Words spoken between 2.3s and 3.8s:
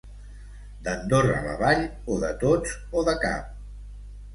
tots o de cap.